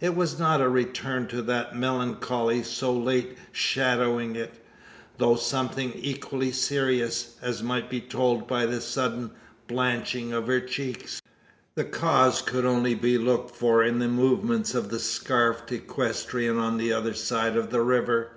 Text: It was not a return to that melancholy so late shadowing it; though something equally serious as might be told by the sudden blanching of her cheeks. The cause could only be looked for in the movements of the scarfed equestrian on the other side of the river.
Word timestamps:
It 0.00 0.16
was 0.16 0.38
not 0.38 0.62
a 0.62 0.70
return 0.70 1.26
to 1.26 1.42
that 1.42 1.76
melancholy 1.76 2.62
so 2.62 2.94
late 2.96 3.36
shadowing 3.52 4.34
it; 4.34 4.54
though 5.18 5.34
something 5.36 5.92
equally 5.96 6.50
serious 6.50 7.36
as 7.42 7.62
might 7.62 7.90
be 7.90 8.00
told 8.00 8.48
by 8.48 8.64
the 8.64 8.80
sudden 8.80 9.32
blanching 9.68 10.32
of 10.32 10.46
her 10.46 10.60
cheeks. 10.60 11.20
The 11.74 11.84
cause 11.84 12.40
could 12.40 12.64
only 12.64 12.94
be 12.94 13.18
looked 13.18 13.54
for 13.54 13.82
in 13.82 13.98
the 13.98 14.08
movements 14.08 14.74
of 14.74 14.88
the 14.88 14.98
scarfed 14.98 15.70
equestrian 15.70 16.56
on 16.56 16.78
the 16.78 16.94
other 16.94 17.12
side 17.12 17.54
of 17.54 17.68
the 17.68 17.82
river. 17.82 18.30